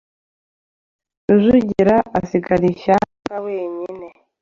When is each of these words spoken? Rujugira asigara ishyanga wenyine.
Rujugira 1.29 1.95
asigara 2.19 2.65
ishyanga 2.73 3.35
wenyine. 3.45 4.07